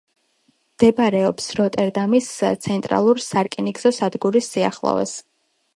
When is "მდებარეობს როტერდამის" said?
0.77-2.31